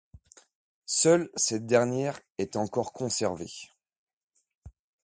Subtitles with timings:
[0.87, 3.53] Seule cette dernière est encore conservée.